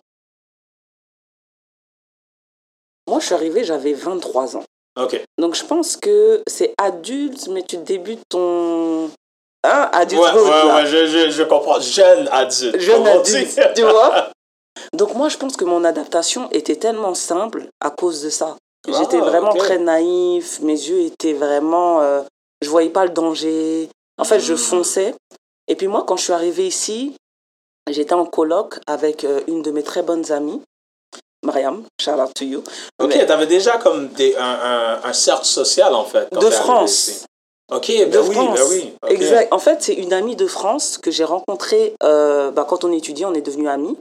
[3.07, 4.65] Moi, je suis arrivée, j'avais 23 ans.
[4.97, 5.21] OK.
[5.37, 9.09] Donc, je pense que c'est adulte, mais tu débutes ton...
[9.65, 10.75] Hein, Ouais, adulthood, ouais, là.
[10.75, 11.79] ouais, je, je, je comprends.
[11.79, 12.79] Jeune adulte.
[12.79, 14.29] jeune adulte, tu vois.
[14.93, 18.57] Donc moi, je pense que mon adaptation était tellement simple à cause de ça.
[18.87, 22.01] Ah, J'étais vraiment très naïf, mes yeux étaient vraiment...
[22.01, 22.21] euh,
[22.61, 23.89] je voyais pas le danger.
[24.17, 24.57] En fait, je Mm.
[24.57, 25.15] fonçais.
[25.69, 27.15] Et puis moi, quand je suis arrivée ici,
[27.89, 30.61] j'étais en colloque avec euh, une de mes très bonnes amies,
[31.45, 32.63] Mariam, shout out to you.
[32.99, 36.27] OK, tu avais déjà comme des, un, un, un cercle social, en fait.
[36.33, 37.25] quand de France.
[37.75, 38.59] OK, ben de oui, France.
[38.59, 38.93] ben oui.
[39.03, 39.11] OK.
[39.11, 39.51] Exact.
[39.53, 43.25] En fait, c'est une amie de France que j'ai rencontrée euh, bah, quand on étudiait,
[43.25, 43.97] on est devenus amis.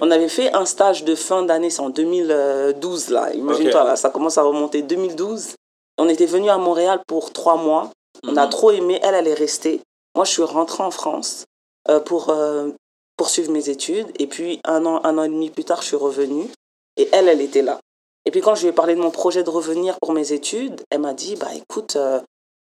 [0.00, 3.32] On avait fait un stage de fin d'année, c'est en 2012, là.
[3.34, 4.82] Imagine-toi, là, ça commence à remonter.
[4.82, 5.54] 2012.
[5.98, 7.90] On était venus à Montréal pour trois mois.
[8.26, 8.50] On a Mhm.
[8.50, 8.98] trop aimé.
[9.02, 9.80] Elle, elle est restée.
[10.14, 11.44] Moi, je suis rentrée en France
[11.88, 12.70] euh, pour euh,
[13.16, 14.06] poursuivre mes études.
[14.18, 16.48] Et puis, un an, un an et demi plus tard, je suis revenue.
[16.96, 17.78] Et elle, elle était là.
[18.24, 20.80] Et puis, quand je lui ai parlé de mon projet de revenir pour mes études,
[20.90, 22.20] elle m'a dit, bah écoute, euh,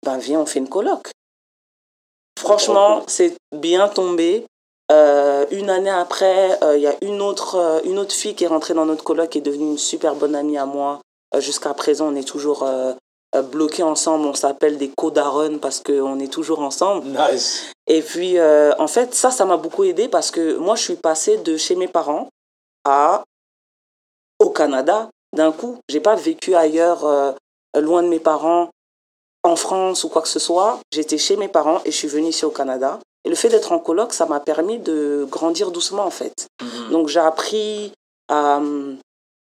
[0.03, 1.09] bah, viens, on fait une coloc.
[2.37, 4.45] Franchement, c'est bien tombé.
[4.91, 8.45] Euh, une année après, euh, il y a une autre, euh, une autre fille qui
[8.45, 11.01] est rentrée dans notre coloc qui est devenue une super bonne amie à moi.
[11.39, 12.65] Jusqu'à présent, on est toujours
[13.51, 14.25] bloqués ensemble.
[14.27, 17.05] On s'appelle des codaronnes parce qu'on est toujours ensemble.
[17.07, 17.69] Nice.
[17.85, 21.35] Et puis, en fait, ça, ça m'a beaucoup aidé parce que moi, je suis passée
[21.35, 22.29] de chez mes parents
[22.85, 23.25] à
[24.39, 25.79] au Canada d'un coup.
[25.89, 27.35] J'ai pas vécu ailleurs,
[27.75, 28.69] loin de mes parents,
[29.47, 30.79] en France ou quoi que ce soit.
[30.91, 32.99] J'étais chez mes parents et je suis venue ici au Canada.
[33.25, 36.47] Et le fait d'être en coloc, ça m'a permis de grandir doucement, en fait.
[36.61, 36.91] Mhm.
[36.91, 37.91] Donc, j'ai appris
[38.29, 38.97] à hum,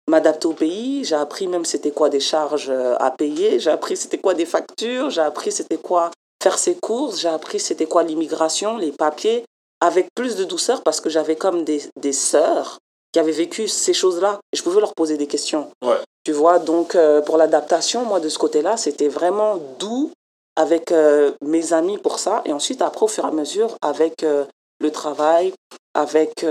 [0.08, 1.04] m'adapter au pays.
[1.04, 3.60] J'ai appris même c'était quoi des charges euh, à payer.
[3.60, 5.10] J'ai appris c'était quoi des factures.
[5.10, 6.12] J'ai appris c'était quoi
[6.42, 9.46] faire ses courses, j'ai appris c'était quoi l'immigration, les papiers,
[9.80, 12.80] avec plus de douceur parce que j'avais comme des, des sœurs
[13.14, 15.70] qui avaient vécu ces choses-là et je pouvais leur poser des questions.
[15.84, 15.98] Ouais.
[16.24, 20.12] Tu vois, donc euh, pour l'adaptation, moi de ce côté-là, c'était vraiment doux
[20.56, 22.42] avec euh, mes amis pour ça.
[22.46, 24.46] Et ensuite, après, au fur et à mesure, avec euh,
[24.80, 25.54] le travail,
[25.94, 26.46] avec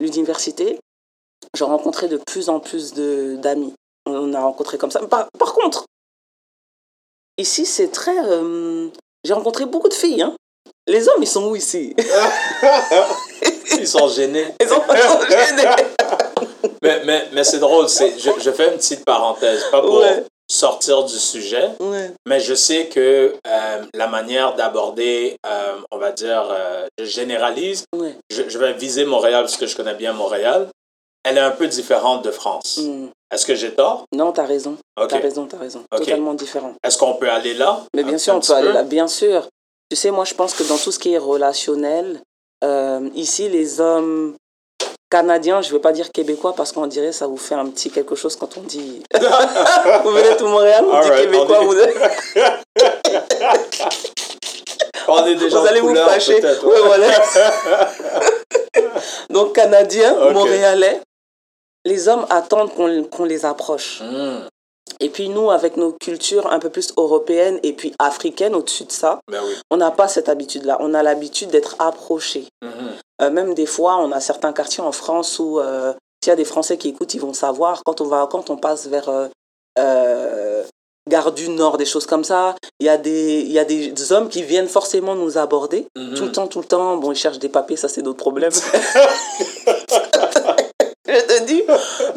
[0.00, 0.78] l'université,
[1.54, 3.74] j'ai rencontré de plus en plus d'amis.
[4.06, 5.00] On a rencontré comme ça.
[5.06, 5.84] Par, par contre,
[7.36, 8.14] ici, c'est très...
[9.24, 10.22] j'ai rencontré beaucoup de filles.
[10.22, 10.34] Hein.
[10.86, 11.94] Les hommes, ils sont où ici?
[13.78, 14.54] Ils sont gênés.
[14.60, 14.82] Ils sont
[15.28, 15.68] gênés.
[16.82, 20.24] Mais, mais, mais c'est drôle, c'est, je, je fais une petite parenthèse, pas pour Ouais.
[20.50, 22.10] sortir du sujet, Ouais.
[22.26, 27.84] mais je sais que euh, la manière d'aborder, euh, on va dire, euh, je généralise,
[27.94, 28.16] Ouais.
[28.30, 30.68] je, je vais viser Montréal parce que je connais bien Montréal,
[31.24, 32.78] elle est un peu différente de France.
[32.82, 33.08] Mm.
[33.32, 34.04] Est-ce que j'ai tort?
[34.12, 34.76] Non, t'as raison.
[35.00, 35.08] Ok.
[35.10, 35.84] T'as raison, t'as raison.
[35.92, 36.00] Ok.
[36.00, 36.74] Totalement différent.
[36.82, 37.82] Est-ce qu'on peut aller là?
[37.94, 38.82] Mais Un- bien sûr, un on peut aller là.
[38.82, 39.46] Bien sûr.
[39.90, 42.20] Tu sais, moi, je pense que dans tout ce qui est relationnel,
[42.64, 44.34] euh, ici, les hommes
[45.10, 47.90] canadiens, je ne vais pas dire québécois parce qu'on dirait ça vous fait un petit
[47.90, 49.02] quelque chose quand on dit.
[49.14, 51.74] vous venez de Montréal, on dit Alright, québécois, on vous,
[55.08, 56.40] On est déjà vous allez vous fâcher.
[56.40, 57.08] peut-être, Ouais, voilà.
[59.30, 60.32] Donc, canadiens, Ok.
[60.34, 61.00] montréalais,
[61.84, 64.00] les hommes attendent qu'on qu'on les approche.
[64.02, 64.46] Hmm,
[65.00, 68.92] Et puis, nous, avec nos cultures un peu plus européennes et puis africaines au-dessus de
[68.92, 69.54] ça, ben oui.
[69.70, 70.76] on n'a pas cette habitude-là.
[70.80, 72.46] On a l'habitude d'être approché.
[72.62, 72.70] Mhm.
[73.22, 76.36] Euh, même des fois, on a certains quartiers en France où euh, s'il y a
[76.36, 79.26] des Français qui écoutent, ils vont savoir quand on va quand on passe vers euh,
[79.78, 80.62] euh,
[81.08, 82.54] Gare du Nord, des choses comme ça.
[82.78, 86.14] Il y a des il y a des hommes qui viennent forcément nous aborder Mhm.
[86.14, 86.96] tout le temps, tout le temps.
[86.98, 88.52] Bon, ils cherchent des papiers, ça c'est d'autres problèmes.
[91.14, 91.62] Je te dis.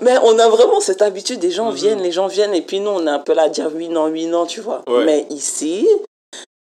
[0.01, 1.39] Mais on a vraiment cette habitude.
[1.39, 1.75] Des gens Mhm.
[1.75, 3.87] viennent, les gens viennent, et puis nous, on est un peu là à dire oui,
[3.89, 4.81] non, oui, non, tu vois.
[4.87, 5.03] Ouais.
[5.05, 5.87] Mais ici,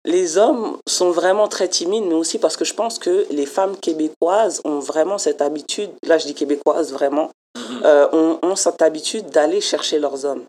[0.06, 3.78] les hommes sont vraiment très timides, mais aussi parce que je pense que les femmes
[3.78, 7.82] québécoises ont vraiment cette habitude, là je dis québécoises vraiment, Mhm.
[7.86, 10.44] euh, ont, ont cette habitude d'aller chercher leurs hommes.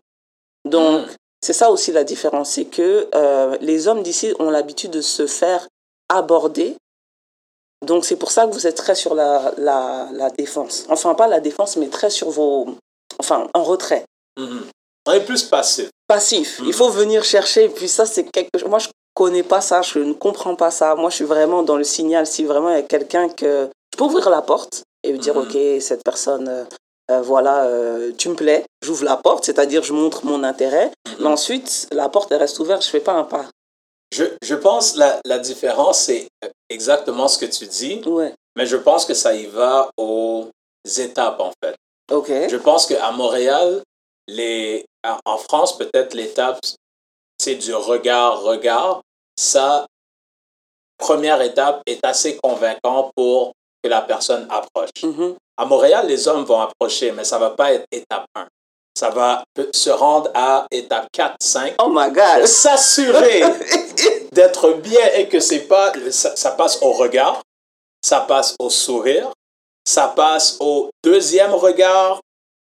[0.65, 1.07] Donc, Mhm.
[1.43, 5.27] c'est ça aussi la différence, c'est que euh, les hommes d'ici ont l'habitude de se
[5.27, 5.67] faire
[6.09, 6.75] aborder.
[7.83, 10.85] Donc, c'est pour ça que vous êtes très sur la, la, la défense.
[10.89, 12.67] Enfin, pas la défense, mais très sur vos...
[13.19, 14.05] Enfin, en retrait.
[14.39, 14.65] Mhm.
[15.07, 15.89] On est plus passif.
[16.07, 16.59] Passif.
[16.59, 16.67] Mhm.
[16.67, 17.65] Il faut venir chercher.
[17.65, 18.69] Et puis ça, c'est quelque chose...
[18.69, 19.81] Moi, je connais pas ça.
[19.81, 20.95] Je ne comprends pas ça.
[20.95, 22.25] Moi, je suis vraiment dans le signal.
[22.25, 23.69] Si vraiment il y a quelqu'un que...
[23.93, 25.41] Je peux ouvrir la porte et lui dire, Mhm.
[25.43, 26.47] OK, cette personne...
[26.47, 26.63] euh,
[27.11, 31.27] euh, voilà, euh, tu me plais, j'ouvre la porte, c'est-à-dire je montre mon intérêt, mais
[31.27, 33.43] ensuite la porte elle reste ouverte, je fais pas un pas.
[34.13, 36.27] Je, je pense la, la différence, c'est
[36.69, 40.49] exactement ce que tu dis, Ouais, mais je pense que ça y va aux
[40.97, 41.75] étapes, en fait.
[42.49, 43.81] Je pense qu'à Montréal,
[44.27, 44.85] les,
[45.25, 46.59] en France, peut-être l'étape,
[47.39, 49.01] c'est du regard-regard.
[49.35, 49.87] Ça,
[50.99, 54.91] première étape, est assez convaincant pour que la personne approche.
[55.01, 55.35] Mhm.
[55.57, 58.47] À Montréal, les hommes vont approcher, mais ça va pas être étape 1.
[59.03, 61.73] Ça va se rendre à étape 4, 5.
[61.79, 62.45] Oh my god.
[62.45, 63.43] S'assurer
[64.31, 67.41] d'être bien et que c'est pas ça, ça passe au regard,
[68.01, 69.29] ça passe au sourire,
[69.85, 72.21] ça passe au deuxième regard,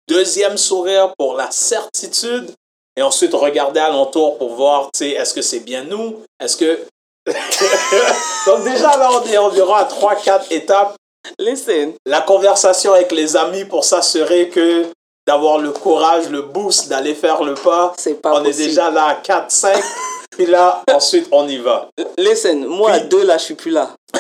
[0.07, 2.53] deuxième sourire pour la certitude
[2.97, 6.87] et ensuite regarder alentour pour voir, tu sais, est-ce que c'est bien nous, est-ce que
[8.47, 10.95] donc déjà là on est environ à 3 4 étapes
[11.37, 11.95] Listen.
[12.07, 14.87] la conversation avec les amis pour s'assurer que
[15.29, 17.93] d'avoir le courage, le boost d'aller faire le pas.
[17.99, 19.77] C'est pas on est déjà là à 4, 5,
[20.31, 21.91] puis là, ensuite, on y va.
[22.17, 23.91] Listen, moi à deux là, je suis plus là.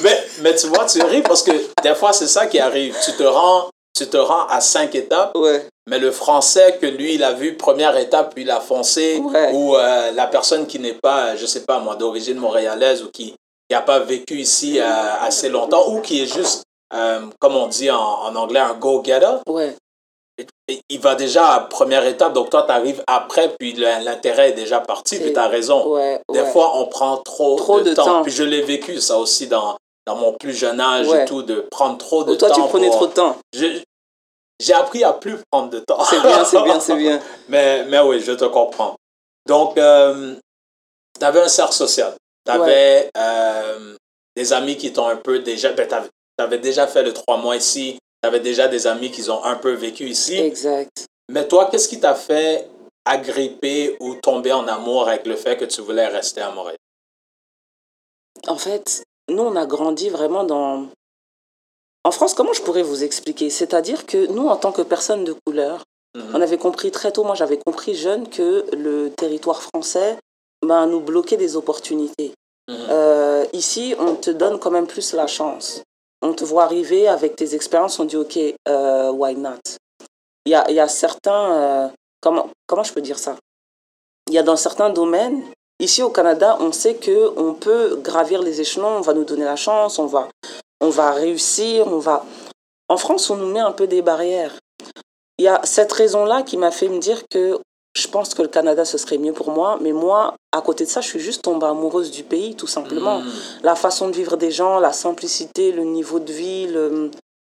[0.00, 1.52] Mais, mais tu vois, tu ris parce que
[1.82, 2.94] des fois, c'est ça qui arrive.
[3.04, 5.66] Tu te rends, tu te rends à 5 étapes, Ouais.
[5.88, 9.50] mais le français que lui, il a vu première étape, puis il a foncé, Ouais.
[9.54, 13.34] ou euh, la personne qui n'est pas, je sais pas moi, d'origine montréalaise ou qui
[13.70, 14.84] n'a pas vécu ici euh,
[15.22, 16.62] assez longtemps, ou qui est juste,
[16.94, 19.36] euh, comme on dit en, en anglais, un go-getter.
[19.48, 19.74] Ouais.
[20.88, 24.80] Il va déjà à première étape, donc toi, tu arrives après, puis l'intérêt est déjà
[24.80, 25.94] parti, puis tu as raison.
[25.94, 26.20] Ouais.
[26.32, 26.50] Des ouais.
[26.50, 28.04] fois, on prend trop, Trop de, de temps.
[28.04, 28.22] temps.
[28.22, 29.76] Puis je l'ai vécu, ça aussi, dans,
[30.06, 31.22] dans mon plus jeune âge Ouais.
[31.22, 32.54] et tout, de prendre trop de Ou toi, temps.
[32.64, 33.36] tu prenais pour- trop de temps.
[34.58, 36.02] J'ai appris à plus prendre de temps.
[36.04, 37.20] C'est bien, c'est bien, c'est bien.
[37.48, 38.96] mais, mais oui, je te comprends.
[39.46, 42.14] Donc, tu avais un cercle social.
[42.44, 43.08] Tu avais
[44.34, 45.72] des amis qui t'ont un peu déjà...
[45.72, 47.98] Ben, tu avais déjà fait le trois mois ici.
[48.22, 50.36] Tu avais déjà des amis qui ont un peu vécu ici.
[50.36, 51.06] Exact.
[51.30, 52.68] Mais toi, qu'est-ce qui t'a fait
[53.04, 56.76] agripper ou tomber en amour avec le fait que tu voulais rester à Montréal?
[58.48, 60.88] En fait, nous, on a grandi vraiment dans...
[62.04, 63.50] En France, comment je pourrais vous expliquer?
[63.50, 65.82] C'est-à-dire que nous, en tant que personnes de couleur,
[66.16, 66.30] Mhm.
[66.34, 70.16] on avait compris très tôt, moi j'avais compris jeune, que le territoire français
[70.66, 72.32] ben, nous bloquer des opportunités.
[72.68, 72.86] Mhm.
[72.88, 75.82] Euh, ici, on te donne quand même plus la chance.
[76.22, 79.60] On te voit arriver avec tes expériences, on dit OK, euh, why not?
[80.44, 81.52] Il y a, y a certains.
[81.52, 81.88] euh,
[82.20, 83.36] comment, comment je peux dire ça?
[84.28, 85.42] Il y a dans certains domaines,
[85.78, 89.44] ici au Canada, on sait que on peut gravir les échelons, on va nous donner
[89.44, 90.28] la chance, on va,
[90.80, 92.24] on va réussir, on va.
[92.88, 94.54] En France, on nous met un peu des barrières.
[95.38, 97.60] Il y a cette raison-là qui m'a fait me dire que
[97.96, 99.78] je pense que le Canada, ce serait mieux pour moi.
[99.80, 103.20] Mais moi, à côté de ça, je suis juste tombée amoureuse du pays, tout simplement.
[103.20, 103.30] Mhm.
[103.62, 106.66] La façon de vivre des gens, la simplicité, le niveau de vie.
[106.66, 107.10] Le...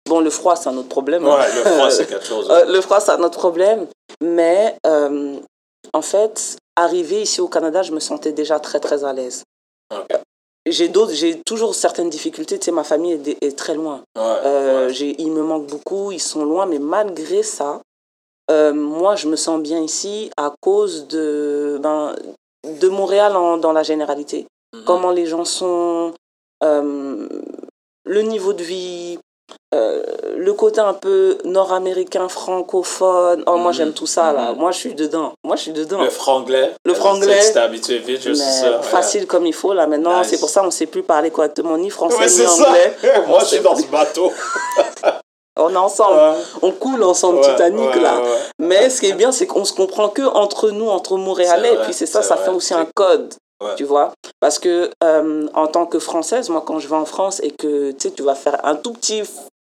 [0.08, 1.26] Bon, le froid, c'est un autre problème.
[1.26, 1.36] hein.
[1.38, 2.48] Ouais, le froid, c'est quelque chose.
[2.50, 3.86] Euh, le froid, c'est un autre problème.
[4.22, 5.36] Mais euh,
[5.92, 9.42] en fait, arrivé ici au Canada, je me sentais déjà très, très à l'aise.
[10.66, 12.58] J'ai d'autres, j'ai toujours certaines difficultés.
[12.58, 14.02] Tu sais, ma famille est, est très loin.
[14.16, 14.92] Ouais, Euh, ouais.
[14.94, 17.80] j'ai- il me manque beaucoup, ils sont loin, mais malgré ça,
[18.50, 22.14] euh, moi, je me sens bien ici à cause de, ben,
[22.80, 24.46] de Montréal en- dans la généralité.
[24.74, 24.82] Mhm.
[24.84, 26.12] Comment les gens sont,
[26.64, 27.28] euh,
[28.04, 29.18] le niveau de vie,
[29.74, 30.02] euh,
[30.36, 33.42] le côté un peu nord-américain, francophone.
[33.46, 33.76] Oh, moi, Mhm.
[33.76, 34.52] j'aime tout ça, là.
[34.52, 34.58] Mhm.
[34.58, 35.32] Moi, je suis dedans.
[35.44, 36.02] Moi, je suis dedans.
[36.02, 36.72] Le franglais.
[36.84, 37.52] Le franglais.
[37.52, 38.34] T'es habitué vite, ouais.
[38.82, 40.18] facile comme il faut, là, maintenant.
[40.18, 40.28] Nice.
[40.30, 42.96] C'est pour ça qu'on ne sait plus parler correctement ni français Ouais, ni c'est anglais.
[43.28, 44.32] Moi, je suis dans ce bateau.
[45.56, 46.16] On est ensemble.
[46.16, 46.42] Ouais.
[46.62, 48.20] On coule ensemble, Ouais, Titanic, ouais, là.
[48.58, 51.74] Mais ce qui est bien, c'est qu'on se comprend que entre nous, entre Montréalais.
[51.74, 53.34] Et puis c'est ça, ça vrai, fait aussi un code.
[53.76, 57.40] Tu vois Parce que euh, en tant que Française, moi, quand je vais en France
[57.42, 59.22] et que tu sais, tu vas faire un tout petit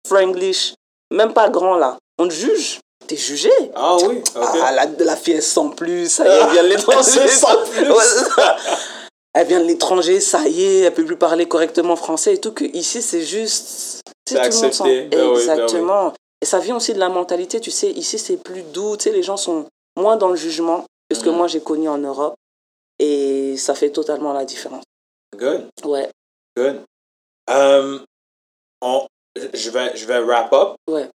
[0.06, 0.74] franglish,
[1.12, 2.80] même pas grand là, on te juge.
[3.06, 3.50] T'es jugé.
[3.76, 4.22] Ah oui.
[4.34, 6.08] Ah, la, la fille, elle sent plus.
[6.08, 7.28] Ça y est, vient l'étranger.
[7.28, 7.86] Sent plus.
[9.34, 12.52] Elle vient de l'étranger, ça y est, elle peut plus parler correctement français et tout.
[12.52, 14.00] Que ici, c'est juste.
[14.26, 15.02] C'est tout le monde accepté.
[15.08, 15.40] Ben ben oui.
[15.40, 16.12] Exactement.
[16.40, 17.90] Et ça vient aussi de la mentalité, tu sais.
[17.90, 18.96] Ici, c'est plus doux.
[18.96, 19.66] Tu sais, les gens sont
[19.98, 21.36] moins dans le jugement que ce que Mhm.
[21.36, 22.34] moi j'ai connu en Europe.
[23.00, 24.84] Et ça fait totalement la différence.
[25.36, 26.08] Good, Ouais,
[26.56, 26.82] good.
[27.50, 28.04] Um,
[28.80, 29.06] on,
[29.52, 30.76] je, vais, je vais wrap up.
[30.88, 31.08] ouais.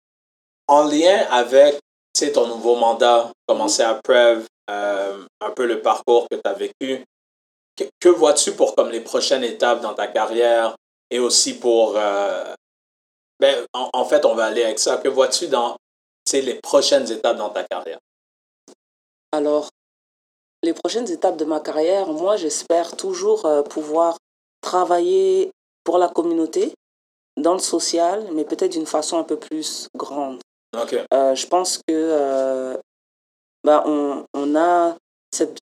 [0.66, 1.74] En lien avec
[2.14, 6.42] tu sais, ton nouveau mandat, commencer à Prev, euh, un peu le parcours que tu
[6.44, 7.04] as vécu,
[7.78, 10.74] que, que vois-tu pour comme les prochaines étapes dans ta carrière
[11.10, 11.96] et aussi pour...
[11.96, 12.54] euh,
[13.40, 14.96] ben, en, en fait, on va aller avec ça.
[14.96, 15.76] Que vois-tu dans
[16.32, 17.98] les prochaines étapes dans ta carrière?
[19.32, 19.68] Alors,
[20.62, 24.16] les prochaines étapes de ma carrière, moi, j'espère toujours euh, pouvoir
[24.60, 25.50] travailler
[25.84, 26.74] pour la communauté,
[27.38, 30.40] dans le social, mais peut-être d'une façon un peu plus grande.
[30.76, 30.96] OK.
[31.14, 32.76] Euh, je pense que euh,
[33.64, 34.96] ben, on, on a
[35.32, 35.58] cette,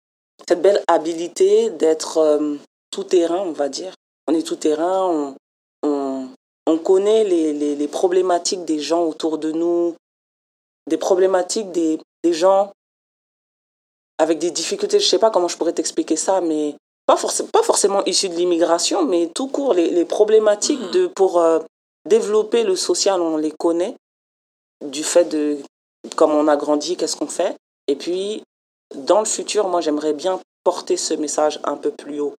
[0.49, 2.57] cette belle habilité d'être euh,
[2.91, 3.95] tout terrain, on va dire.
[4.29, 5.37] On est tout terrain, on,
[5.83, 6.29] on,
[6.67, 9.95] on connaît les, les, les problématiques des gens autour de nous,
[10.89, 12.73] des problématiques des, des gens
[14.19, 14.99] avec des difficultés.
[14.99, 16.75] Je ne sais pas comment je pourrais t'expliquer ça, mais
[17.07, 20.91] pas, forc- pas forcément issus de l'immigration, mais tout court, les, les problématiques Mhm.
[20.91, 21.61] de, pour euh,
[22.09, 23.95] développer le social, on les connaît
[24.85, 25.59] du fait de
[26.17, 27.57] comme on a grandi, qu'est-ce qu'on fait.
[27.89, 28.43] Et puis,
[28.97, 32.35] dans le futur, moi, j'aimerais bien porter ce message un peu plus haut.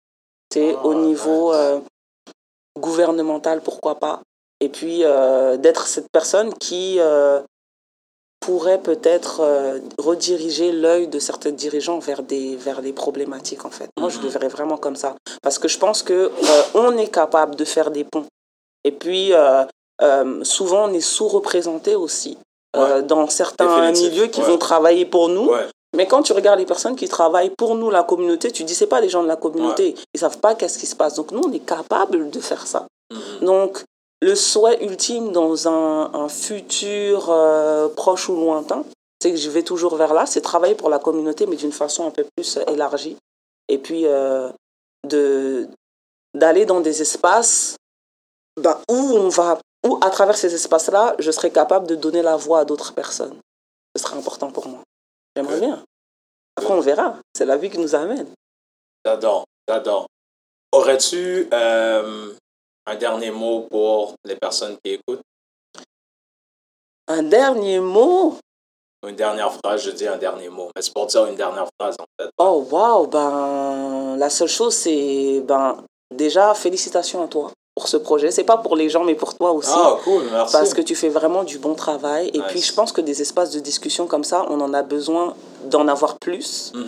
[0.52, 1.80] Tu sais, Ah, au niveau euh,
[2.78, 4.22] gouvernemental, pourquoi pas.
[4.60, 7.42] Et puis, euh, d'être cette personne qui euh,
[8.40, 13.90] pourrait peut-être rediriger l'œil de certains dirigeants vers des, vers les problématiques, en fait.
[14.00, 15.16] Moi, je le verrais vraiment comme ça.
[15.42, 16.32] Parce que je pense que
[16.74, 18.26] on est capable de faire des ponts.
[18.84, 19.32] Et puis,
[20.44, 22.38] souvent, on est sous-représenté aussi
[22.74, 24.48] dans certains milieux qui ouais.
[24.48, 25.50] vont travailler pour nous.
[25.50, 25.68] Ouais.
[25.98, 28.86] Mais quand tu regardes les personnes qui travaillent pour nous, la communauté, tu dis, c'est
[28.86, 29.96] pas des gens de la communauté.
[30.14, 31.16] Ils savent pas qu'est-ce qui se passe.
[31.16, 32.86] Donc, nous, on est capable de faire ça.
[33.12, 33.46] Mhm.
[33.48, 33.84] Donc,
[34.22, 38.86] le souhait ultime dans un, un futur euh, proche ou lointain,
[39.20, 42.06] c'est que je vais toujours vers là, c'est travailler pour la communauté, mais d'une façon
[42.06, 43.18] un peu plus élargie.
[43.68, 44.50] Et puis, euh,
[45.08, 45.68] de
[46.36, 47.76] d'aller dans des espaces
[48.62, 49.58] ben, où on va,
[49.88, 53.36] où à travers ces espaces-là, je serai capable de donner la voix à d'autres personnes.
[53.96, 54.82] Ce serait important pour moi.
[55.36, 55.84] J'aimerais bien.
[56.58, 57.18] Après, on verra.
[57.36, 58.28] C'est la vie qui nous amène.
[59.06, 60.08] J'adore, j'adore.
[60.72, 62.34] Aurais-tu euh,
[62.86, 65.22] un dernier mot pour les personnes qui écoutent?
[67.08, 68.38] Un dernier mot?
[69.08, 70.70] Une dernière phrase, je dis un dernier mot.
[70.76, 72.30] Mais c'est pour dire une dernière phrase, en fait.
[72.40, 78.32] Oh, waouh, ben, la seule chose, c'est, ben, déjà, félicitations à toi pour ce projet.
[78.32, 79.70] C'est pas pour les gens, mais pour toi aussi.
[79.72, 80.52] Ah, cool, merci.
[80.52, 82.30] Parce que tu fais vraiment du bon travail.
[82.34, 82.48] Et Nice.
[82.50, 85.88] puis, je pense que des espaces de discussion comme ça, on en a besoin d'en
[85.88, 86.72] avoir plus.
[86.74, 86.86] Mhm.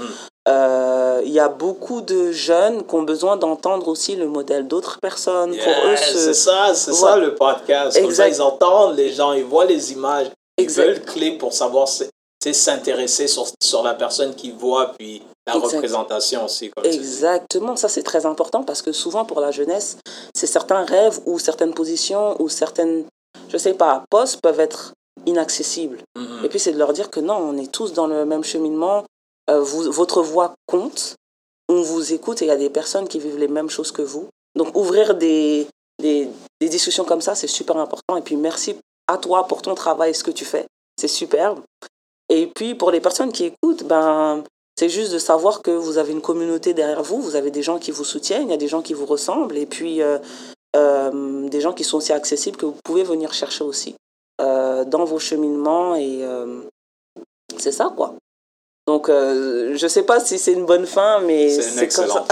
[0.47, 4.97] Euh, Il y a beaucoup de jeunes qui ont besoin d'entendre aussi le modèle d'autres
[4.99, 5.51] personnes.
[5.51, 8.01] pour eux, se- C'est ça, c'est ça le podcast.
[8.01, 10.27] Comme ça, ils entendent les gens, ils voient les images,
[10.57, 10.83] ils Exact.
[10.85, 12.09] veulent cliquer pour savoir, c'est-
[12.53, 16.69] s'intéresser sur, sur la personne qu'ils voient, puis La représentation aussi.
[16.69, 19.97] Comme Exactement, ça c'est très important parce que souvent pour la jeunesse,
[20.35, 23.05] c'est certains rêves ou certaines positions ou certaines,
[23.49, 24.93] je sais pas, postes peuvent être
[25.25, 25.99] inaccessibles.
[26.17, 26.45] Mhm.
[26.45, 29.05] Et puis c'est de leur dire que non, on est tous dans le même cheminement,
[29.49, 31.15] euh, vous, votre voix compte,
[31.67, 34.01] on vous écoute et il y a des personnes qui vivent les mêmes choses que
[34.01, 34.27] vous.
[34.55, 35.67] Donc ouvrir des,
[35.99, 36.29] des,
[36.59, 38.17] des discussions comme ça, c'est super important.
[38.17, 38.75] Et puis merci
[39.07, 40.65] à toi pour ton travail et ce que tu fais.
[40.99, 41.61] C'est superbe.
[42.29, 44.43] Et puis pour les personnes qui écoutent, ben,
[44.79, 47.79] c'est juste de savoir que vous avez une communauté derrière vous, vous avez des gens
[47.79, 50.19] qui vous soutiennent, il y a des gens qui vous ressemblent, et puis euh,
[50.77, 53.95] euh, des gens qui sont aussi accessibles que vous pouvez venir chercher aussi
[54.39, 55.97] euh, dans vos cheminements.
[55.97, 56.21] Et
[57.57, 58.15] c'est ça, quoi.
[58.87, 62.25] Donc, je ne sais pas si c'est une bonne fin, mais c'est comme ça.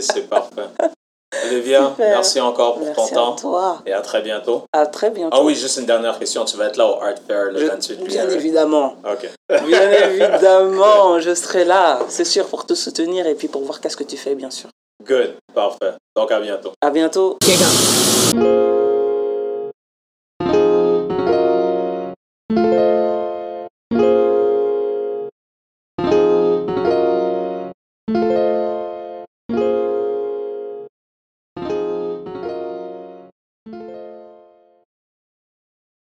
[0.00, 0.68] c'est parfait.
[1.46, 3.36] Olivia, merci encore pour ton temps.
[3.36, 3.82] Toi.
[3.84, 4.64] Et à très bientôt.
[4.72, 5.36] À très bientôt.
[5.38, 6.44] Ah oui, juste une dernière question.
[6.46, 8.96] Tu vas être là au Art Fair le 28 Bien évidemment.
[9.04, 9.28] Ok.
[9.66, 13.96] bien évidemment, je serai là, c'est sûr, pour te soutenir et puis pour voir qu'est-ce
[13.96, 14.70] que tu fais, bien sûr.
[15.04, 15.94] Good, parfait.
[16.16, 16.72] Donc à bientôt.
[16.80, 17.36] À bientôt.
[17.42, 17.56] Okay,